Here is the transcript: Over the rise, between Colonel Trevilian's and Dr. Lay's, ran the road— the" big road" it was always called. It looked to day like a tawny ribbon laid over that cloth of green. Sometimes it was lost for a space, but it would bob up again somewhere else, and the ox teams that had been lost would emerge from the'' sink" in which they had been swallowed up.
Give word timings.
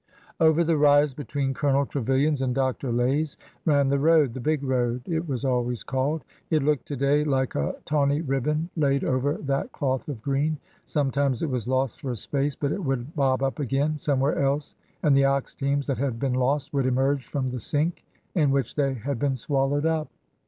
Over 0.39 0.63
the 0.63 0.77
rise, 0.77 1.13
between 1.13 1.53
Colonel 1.53 1.85
Trevilian's 1.85 2.41
and 2.41 2.55
Dr. 2.55 2.91
Lay's, 2.91 3.37
ran 3.65 3.89
the 3.89 3.99
road— 3.99 4.33
the" 4.33 4.39
big 4.49 4.63
road" 4.63 5.03
it 5.07 5.27
was 5.27 5.45
always 5.45 5.83
called. 5.83 6.23
It 6.49 6.63
looked 6.63 6.87
to 6.87 6.95
day 6.95 7.23
like 7.23 7.53
a 7.53 7.75
tawny 7.85 8.21
ribbon 8.21 8.71
laid 8.75 9.03
over 9.03 9.33
that 9.43 9.71
cloth 9.73 10.09
of 10.09 10.23
green. 10.23 10.57
Sometimes 10.85 11.43
it 11.43 11.51
was 11.51 11.67
lost 11.67 12.01
for 12.01 12.09
a 12.09 12.15
space, 12.15 12.55
but 12.55 12.71
it 12.71 12.83
would 12.83 13.15
bob 13.15 13.43
up 13.43 13.59
again 13.59 13.99
somewhere 13.99 14.39
else, 14.39 14.73
and 15.03 15.15
the 15.15 15.25
ox 15.25 15.53
teams 15.53 15.85
that 15.85 15.99
had 15.99 16.17
been 16.17 16.33
lost 16.33 16.73
would 16.73 16.87
emerge 16.87 17.27
from 17.27 17.51
the'' 17.51 17.59
sink" 17.73 18.03
in 18.33 18.49
which 18.49 18.73
they 18.73 18.95
had 18.95 19.19
been 19.19 19.35
swallowed 19.35 19.85
up. 19.85 20.07